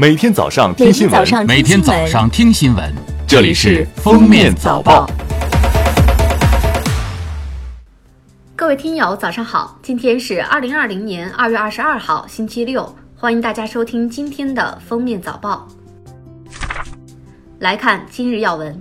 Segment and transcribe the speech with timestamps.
[0.00, 2.90] 每天早上听新闻，每天早上听新闻，
[3.26, 5.06] 这里是《封面早报》。
[8.56, 9.78] 各位听友，早上好！
[9.82, 15.68] 今天是二零二零年二月二十二号，星期六，欢迎大家收听今天的《封面早报》。
[17.58, 18.80] 来看今日要闻。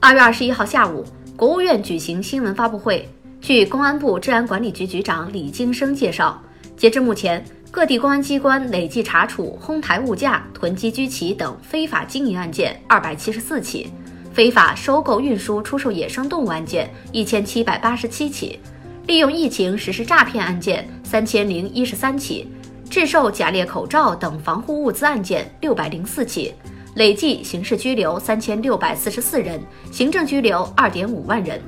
[0.00, 1.04] 二月二十一号下午，
[1.36, 3.08] 国务院举行新闻发布会。
[3.40, 6.42] 据公安部治安管理局局长李京生介绍，
[6.76, 13.92] 截至目前，各地公安机关累计查处哄抬物价、囤积居奇等非法经营案件二百七十四起，
[14.32, 18.58] 非法收购、运输、出售野生动物案件一千七百八十七起，
[19.06, 22.48] 利用疫情实施诈骗案件三千零一十三起，
[22.88, 26.54] 制售假劣口罩等防护物资案件六百零四起，
[26.94, 29.60] 累计刑事拘留三千六百四十四人，
[29.92, 31.60] 行政拘留二点五万人。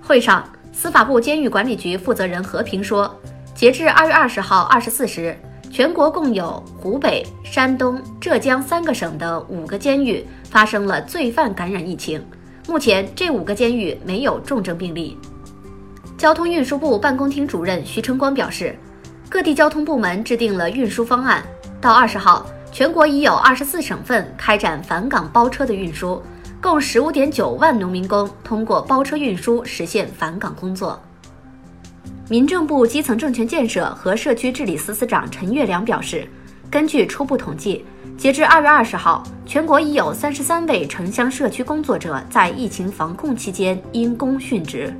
[0.00, 3.18] 会上，司法部监狱管理局负责人何平说，
[3.58, 5.36] 截至二月二十号二十四时，
[5.68, 12.24] 全国共有湖北、山东、浙江三个省的五个监狱发生了罪犯感染疫情，
[12.68, 15.18] 目前这五个监狱没有重症病例。
[16.16, 18.78] 交通运输部办公厅主任徐晨光表示，
[19.28, 21.42] 各地交通部门制定了运输方案，
[21.80, 26.22] 到二十号，全国已有二十四省份开展返岗包车的运输。
[26.62, 30.96] 共十五点九万农民工通过包车运输实现返岗工作。
[32.30, 36.28] 民政部基层政权建设和社区治理司司长陈月良表示，
[36.70, 37.82] 根据初步统计，
[38.18, 44.92] 截至二月二十号，全国已有三十三位城乡社区工作者在疫情防控期间因公殉职。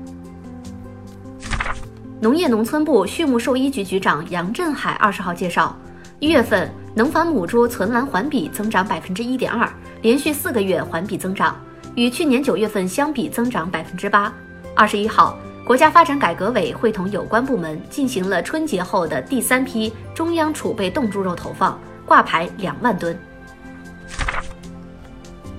[2.19, 5.77] 农业农村部畜牧兽医局局长杨振海二十号介绍，
[6.21, 9.69] 一月份能繁母猪存栏环比增长百分之一点二。
[10.01, 11.55] 连续四个月环比增长，
[11.95, 14.33] 与去年九月份相比增长百分之八。
[14.75, 15.37] 二十一号，
[15.69, 23.15] 国家发展改革委会同有关部门进行了春节后的第三批中央储备冻猪肉投放，挂牌两万吨。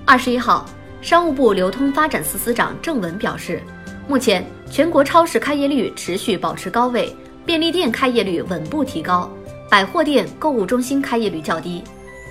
[0.04, 0.66] 二十一号，
[1.00, 3.62] 商务部流通发展司司长郑文表示，
[4.08, 7.14] 目前全国超市开业率持续保持高位，
[7.46, 9.30] 便利店开业率稳步提高，
[9.70, 11.84] 百货店、购物中心开业率较低。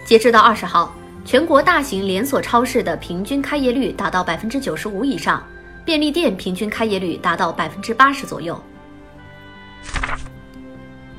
[0.03, 0.93] 截止到二十号。
[1.25, 5.43] 全国大型连锁超市的平均开业率达到百分之九十五以上，
[5.89, 8.55] 便利店平均开业率达到百分之八十左右。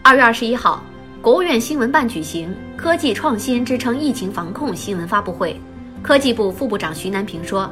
[0.01, 0.81] 二月二十一号，
[1.21, 5.61] 国务院新闻办举行科技创新支撑疫情防控新闻发布会，
[6.05, 7.69] 科技部副部长徐南平说，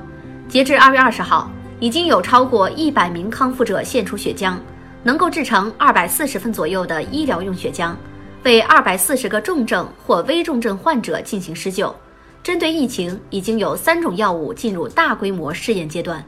[0.49, 1.49] 截至二月二十号，
[1.79, 4.57] 已经有超过一百名康复者献出血浆，
[5.05, 7.95] 能够制成二百四十份左右的医疗用血浆，
[8.43, 11.95] 为二百四十个重症或危重症患者进行施救。
[12.43, 16.21] 针对疫情，已经有三种药物进入大规模试验阶段。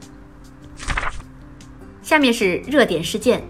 [2.11, 3.41] 下面是热点事件：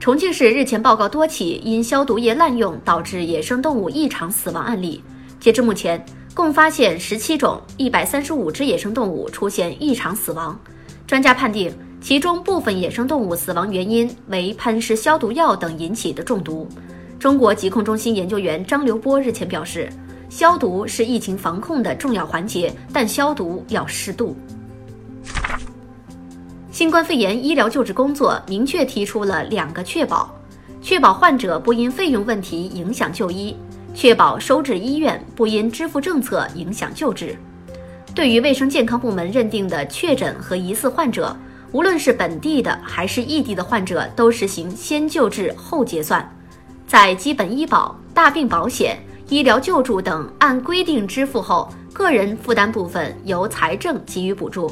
[0.00, 5.00] 重庆市日前报告多起因消毒液滥用导致野生动物异常死亡案例。
[5.38, 6.04] 截至目前，
[6.34, 10.58] 共发现十七种、一百三十五只野生动物出现异常死亡。
[11.06, 16.66] 专家判定，其中部分野生动物死亡原因为喷施消毒药等引起的中毒。
[17.16, 19.88] 中国疾控中心研究员张刘波日前表示。
[20.30, 24.36] 消毒是疫情防控的重要环节，但消毒要适度。
[26.78, 30.32] 新冠肺炎医疗救治工作明确提出了两个确保：
[30.80, 33.52] 确保患者不因费用问题影响就医；
[33.96, 37.36] 确保收治医院不因支付政策影响救治。
[38.14, 41.36] 对于卫生健康部门认定的确诊和疑似患者，
[41.72, 46.32] 无论是本地的还是异地的患者，都实行先救治后结算，
[46.86, 48.96] 在基本医保、大病保险。
[49.30, 54.68] 医疗救助等按规定支付后，个人负担部分由财政给予补助；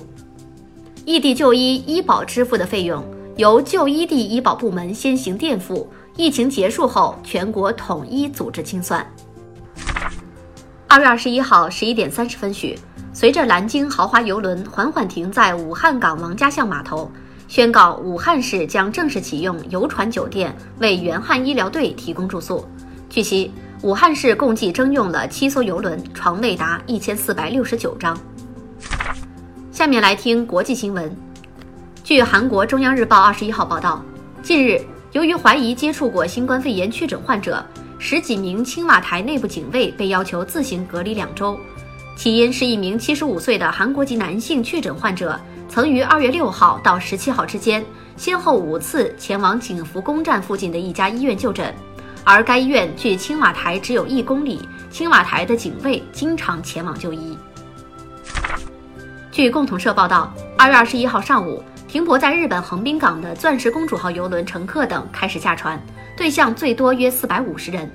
[1.07, 3.01] 异地就医医保支付的费用
[3.37, 9.07] 由就医地医保部门先行垫付，疫情结束后全国统一组织清算。
[10.89, 12.77] 二月二十一号十一点三十分许，
[13.13, 17.09] 随着蓝鲸豪华游轮缓缓停在武汉港王家巷码头，
[17.47, 22.67] 宣告武汉市将正式启用游船酒店，为援汉医疗队提供住宿。
[23.09, 23.53] 据悉。
[23.83, 28.19] 武汉市共计征用了七艘游轮，床位达一千四百六十九张。
[29.77, 31.15] 下面来听国际新闻。
[32.03, 34.03] 据韩国中央日报二十一号报道，
[34.43, 34.81] 近日，
[35.13, 37.63] 由于怀疑接触过新冠肺炎确诊患者，
[37.99, 41.61] 十几名青瓦台内部警卫被要求自行隔离两周。
[42.17, 45.39] 起因是一名七十五岁的韩国籍男性确诊患者，
[45.69, 47.85] 曾于二月六号到十七号之间，
[48.17, 51.75] 先后五次前往景福宫站附近的一家医院就诊。
[52.25, 57.37] 而该医院距青瓦台只有一公里，青瓦台的警卫经常前往就医。
[59.37, 65.79] 据共同社报道，二月二十一号上午，停泊在日本横滨港的“钻石公主号”游轮乘客等开始下船，
[66.17, 67.87] 对象最多约四百五十人。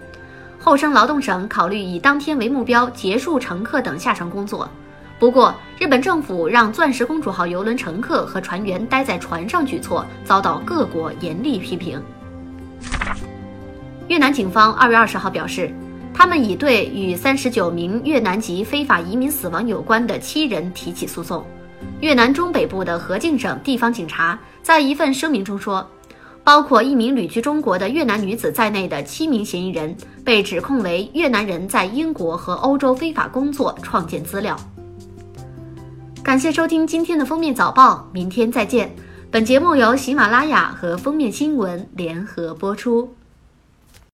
[0.59, 4.69] 厚生劳动省考虑以当天为目标结束乘客等下船工作。
[5.17, 11.99] 不过，日本政府让“钻石公主号”游轮乘客和船员待在船上举措遭到各国严厉批评。
[14.09, 15.73] 越南警方二月二十号表示，
[16.13, 21.43] 他们已对与三十九名越南籍非法移民死亡有关的七人提起诉讼。
[21.99, 25.87] 越南中北部的河静省地方警察在一份声明中说，
[26.43, 34.55] 包括一名旅居中国的越南女子在内的七名嫌疑人被指控为越南人在英国和欧洲非法工作、创建资料。
[36.23, 38.91] 感谢收听今天的封面早报，明天再见。
[39.31, 43.11] 本节目由喜马拉雅和封面新闻联合播出。